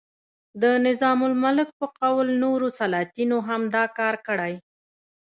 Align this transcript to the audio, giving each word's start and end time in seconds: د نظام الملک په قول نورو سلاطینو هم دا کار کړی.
د 0.61 0.63
نظام 0.87 1.19
الملک 1.29 1.69
په 1.79 1.87
قول 1.99 2.27
نورو 2.43 2.67
سلاطینو 2.79 3.37
هم 3.47 3.61
دا 3.75 3.85
کار 3.99 4.15
کړی. 4.27 4.53